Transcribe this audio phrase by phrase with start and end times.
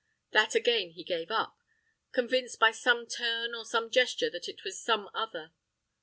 [0.31, 1.59] That again he gave up,
[2.11, 5.51] convinced by some turn or some gesture that it was some other.